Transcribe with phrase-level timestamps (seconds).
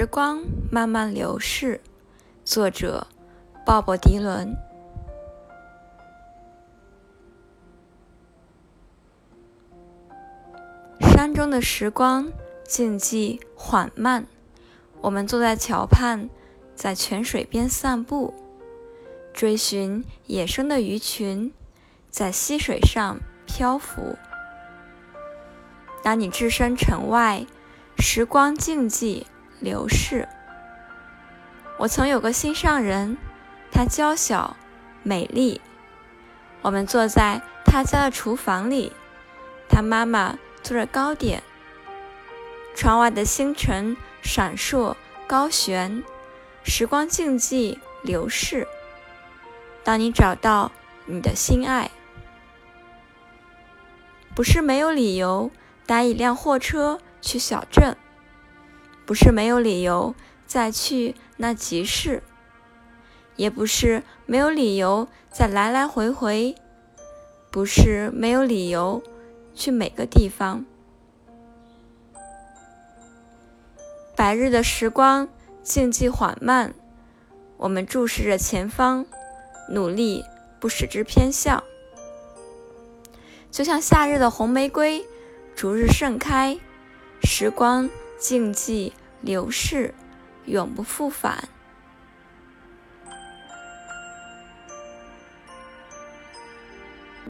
[0.00, 1.78] 时光慢慢流逝，
[2.42, 3.06] 作者
[3.66, 4.56] 鲍勃·迪伦。
[11.00, 12.32] 山中的时光
[12.64, 14.24] 静寂缓慢，
[15.02, 16.30] 我们坐在桥畔，
[16.74, 18.32] 在泉水边散步，
[19.34, 21.52] 追寻野生的鱼群，
[22.08, 24.16] 在溪水上漂浮。
[26.02, 27.44] 当你置身城外，
[27.98, 29.26] 时光静寂。
[29.60, 30.28] 流逝。
[31.78, 33.16] 我曾有个心上人，
[33.70, 34.56] 她娇小
[35.02, 35.60] 美丽。
[36.62, 38.92] 我们坐在她家的厨房里，
[39.68, 41.42] 她妈妈做着糕点。
[42.74, 44.96] 窗外的星辰闪烁
[45.26, 46.02] 高悬，
[46.62, 48.66] 时光静寂流逝。
[49.82, 50.70] 当你找到
[51.06, 51.90] 你的心爱，
[54.34, 55.50] 不是没有理由
[55.86, 57.96] 搭一辆货车去小镇。
[59.10, 60.14] 不是没有理由
[60.46, 62.22] 再去那集市，
[63.34, 66.54] 也不是没有理由再来来回回，
[67.50, 69.02] 不是没有理由
[69.52, 70.64] 去每个地方。
[74.14, 75.28] 白日的时光
[75.60, 76.72] 静寂缓慢，
[77.56, 79.04] 我们注视着前方，
[79.70, 80.24] 努力
[80.60, 81.64] 不使之偏向，
[83.50, 85.04] 就像夏日的红玫瑰，
[85.56, 86.56] 逐日盛开，
[87.24, 88.92] 时光静寂。
[89.20, 89.94] 流逝，
[90.46, 91.48] 永不复返。